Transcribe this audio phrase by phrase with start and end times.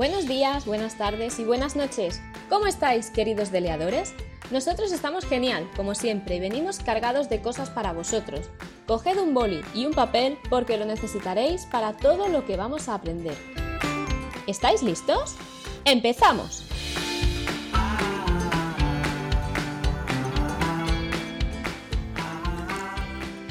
[0.00, 2.22] Buenos días, buenas tardes y buenas noches.
[2.48, 4.14] ¿Cómo estáis, queridos deleadores?
[4.50, 8.48] Nosotros estamos genial, como siempre, y venimos cargados de cosas para vosotros.
[8.86, 12.94] Coged un boli y un papel porque lo necesitaréis para todo lo que vamos a
[12.94, 13.36] aprender.
[14.46, 15.36] ¿Estáis listos?
[15.84, 16.64] ¡Empezamos!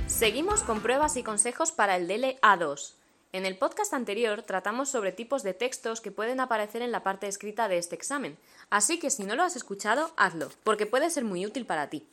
[0.08, 2.96] Seguimos con pruebas y consejos para el DL A2.
[3.32, 7.28] En el podcast anterior tratamos sobre tipos de textos que pueden aparecer en la parte
[7.28, 8.40] escrita de este examen,
[8.72, 12.08] así que si no lo has escuchado, hazlo, porque puede ser muy útil para ti.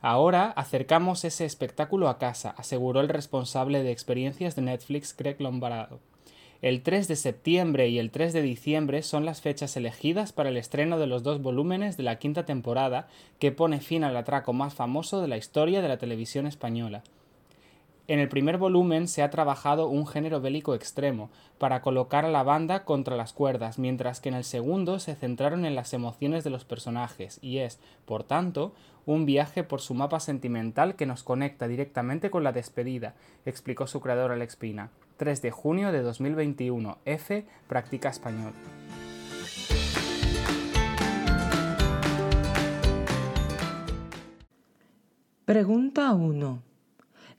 [0.00, 6.00] Ahora acercamos ese espectáculo a casa, aseguró el responsable de experiencias de Netflix, Craig Lombardo.
[6.60, 10.56] El 3 de septiembre y el 3 de diciembre son las fechas elegidas para el
[10.56, 13.06] estreno de los dos volúmenes de la quinta temporada
[13.38, 17.04] que pone fin al atraco más famoso de la historia de la televisión española.
[18.08, 21.28] En el primer volumen se ha trabajado un género bélico extremo,
[21.58, 25.64] para colocar a la banda contra las cuerdas, mientras que en el segundo se centraron
[25.64, 28.74] en las emociones de los personajes, y es, por tanto,
[29.06, 34.00] un viaje por su mapa sentimental que nos conecta directamente con la despedida, explicó su
[34.00, 34.90] creador Alex Pina.
[35.16, 38.52] 3 de junio de 2021, F, Práctica Español.
[45.44, 46.65] Pregunta 1.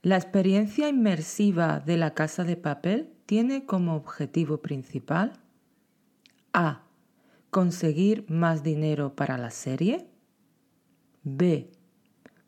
[0.02, 5.40] La experiencia inmersiva de la casa de papel tiene como objetivo principal
[6.52, 6.84] A.
[7.50, 10.08] Conseguir más dinero para la serie.
[11.24, 11.72] B.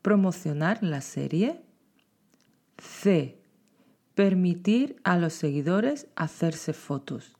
[0.01, 1.61] Promocionar la serie.
[2.77, 3.41] C.
[4.15, 7.35] Permitir a los seguidores hacerse fotos.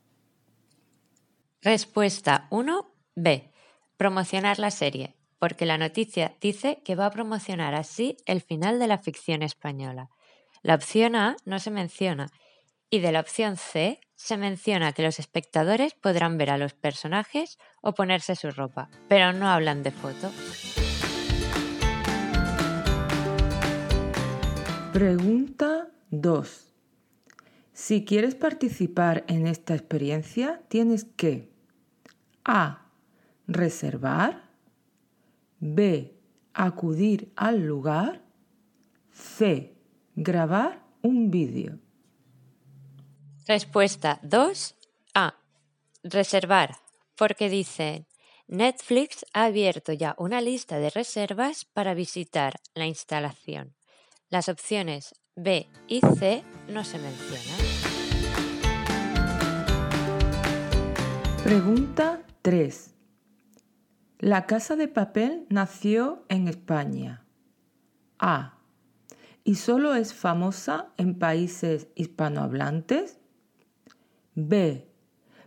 [1.62, 2.92] Respuesta 1.
[3.14, 3.50] B.
[3.96, 8.86] Promocionar la serie porque la noticia dice que va a promocionar así el final de
[8.86, 10.08] la ficción española.
[10.62, 12.28] La opción A no se menciona
[12.90, 17.58] y de la opción C se menciona que los espectadores podrán ver a los personajes
[17.80, 20.30] o ponerse su ropa, pero no hablan de foto.
[24.92, 26.72] Pregunta 2.
[27.72, 31.50] Si quieres participar en esta experiencia, tienes que
[32.44, 32.86] A.
[33.48, 34.51] Reservar
[35.62, 36.18] B.
[36.54, 38.20] Acudir al lugar.
[39.12, 39.76] C.
[40.16, 41.78] Grabar un vídeo.
[43.46, 44.74] Respuesta 2.
[45.14, 45.34] A.
[46.02, 46.76] Reservar,
[47.16, 48.06] porque dicen
[48.48, 53.76] Netflix ha abierto ya una lista de reservas para visitar la instalación.
[54.30, 57.60] Las opciones B y C no se mencionan.
[61.44, 62.91] Pregunta 3.
[64.22, 67.24] La casa de papel nació en España.
[68.20, 68.56] A.
[69.42, 73.18] ¿Y solo es famosa en países hispanohablantes?
[74.36, 74.86] B.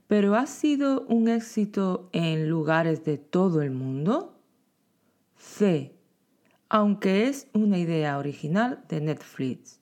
[0.08, 4.42] ¿Pero ha sido un éxito en lugares de todo el mundo?
[5.38, 5.96] C.
[6.68, 9.80] Aunque es una idea original de Netflix.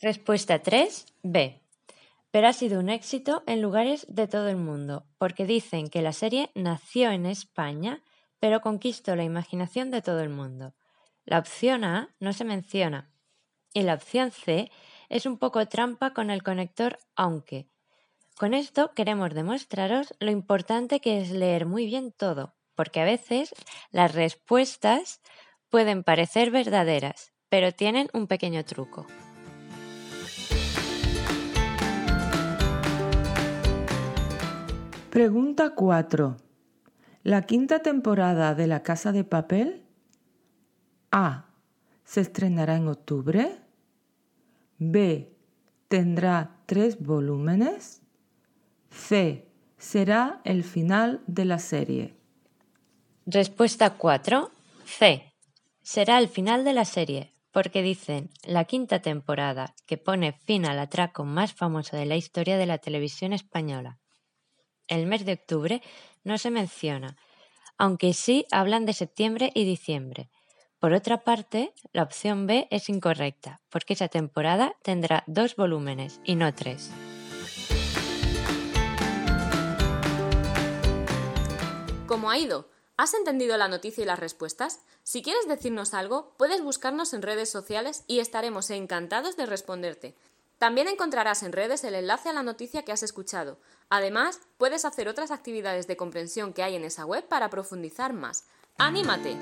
[0.00, 1.06] Respuesta 3.
[1.22, 1.63] B
[2.34, 6.12] pero ha sido un éxito en lugares de todo el mundo, porque dicen que la
[6.12, 8.02] serie nació en España,
[8.40, 10.74] pero conquistó la imaginación de todo el mundo.
[11.24, 13.08] La opción A no se menciona
[13.72, 14.68] y la opción C
[15.08, 17.68] es un poco trampa con el conector aunque.
[18.36, 23.54] Con esto queremos demostraros lo importante que es leer muy bien todo, porque a veces
[23.92, 25.20] las respuestas
[25.68, 29.06] pueden parecer verdaderas, pero tienen un pequeño truco.
[35.14, 36.38] Pregunta 4.
[37.22, 39.84] ¿La quinta temporada de La Casa de Papel?
[41.12, 41.50] A.
[42.02, 43.60] ¿Se estrenará en octubre?
[44.78, 45.32] B.
[45.86, 48.02] ¿Tendrá tres volúmenes?
[48.90, 49.46] C.
[49.78, 52.16] ¿Será el final de la serie?
[53.24, 54.50] Respuesta 4.
[54.84, 55.32] C.
[55.80, 60.80] Será el final de la serie, porque dicen la quinta temporada que pone fin al
[60.80, 64.00] atraco más famoso de la historia de la televisión española.
[64.86, 65.82] El mes de octubre
[66.24, 67.16] no se menciona,
[67.78, 70.28] aunque sí hablan de septiembre y diciembre.
[70.78, 76.34] Por otra parte, la opción B es incorrecta, porque esa temporada tendrá dos volúmenes y
[76.34, 76.90] no tres.
[82.06, 82.68] ¿Cómo ha ido?
[82.96, 84.80] ¿Has entendido la noticia y las respuestas?
[85.02, 90.14] Si quieres decirnos algo, puedes buscarnos en redes sociales y estaremos encantados de responderte.
[90.64, 93.58] También encontrarás en redes el enlace a la noticia que has escuchado.
[93.90, 98.46] Además, puedes hacer otras actividades de comprensión que hay en esa web para profundizar más.
[98.78, 99.36] ¡Anímate!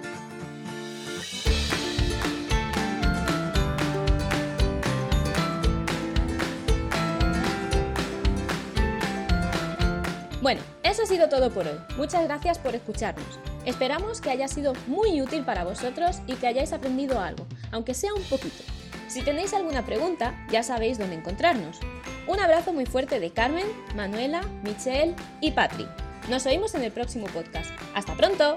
[10.41, 11.79] Bueno, eso ha sido todo por hoy.
[11.97, 13.39] Muchas gracias por escucharnos.
[13.65, 18.13] Esperamos que haya sido muy útil para vosotros y que hayáis aprendido algo, aunque sea
[18.13, 18.65] un poquito.
[19.13, 21.81] Si tenéis alguna pregunta, ya sabéis dónde encontrarnos.
[22.27, 25.87] Un abrazo muy fuerte de Carmen, Manuela, Michelle y Patri.
[26.31, 27.71] Nos oímos en el próximo podcast.
[27.95, 28.57] ¡Hasta pronto!